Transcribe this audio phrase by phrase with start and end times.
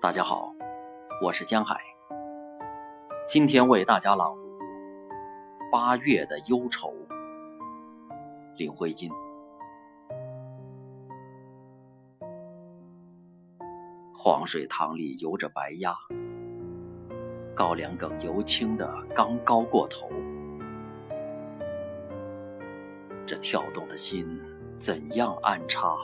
[0.00, 0.54] 大家好，
[1.20, 1.78] 我是江海。
[3.28, 4.40] 今天为大家朗读
[5.70, 6.88] 《八月的忧愁》，
[8.56, 9.10] 林徽因。
[14.16, 15.94] 黄水塘里游着白鸭，
[17.54, 20.08] 高粱梗油青的刚高过头，
[23.26, 24.40] 这跳动的心
[24.78, 25.94] 怎样安插？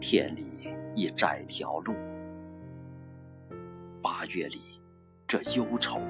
[0.00, 0.46] 天里。
[0.96, 1.94] 一窄条路，
[4.00, 4.80] 八月里
[5.28, 6.00] 这忧愁。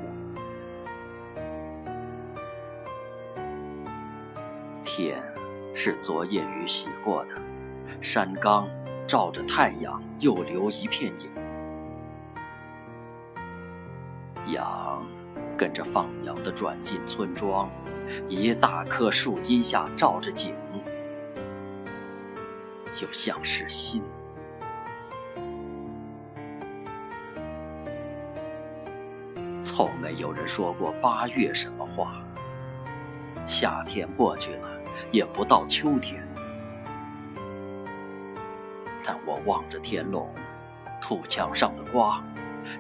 [4.85, 5.21] 天
[5.75, 7.35] 是昨夜雨洗过的，
[8.01, 8.69] 山岗
[9.09, 11.29] 照着太阳又留一片影。
[14.53, 15.05] 羊
[15.59, 17.69] 跟着放羊的转进村庄，
[18.29, 20.55] 一大棵树荫下照着景，
[23.03, 24.01] 又像是心。
[29.67, 32.23] 从没有人说过八月什么话。
[33.49, 34.69] 夏天过去了，
[35.11, 36.25] 也不到秋天。
[39.03, 40.33] 但我望着天笼，
[41.01, 42.23] 土墙上的瓜，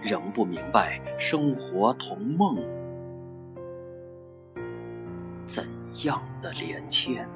[0.00, 2.56] 仍不明白生活同梦
[5.44, 5.68] 怎
[6.04, 7.28] 样的连牵。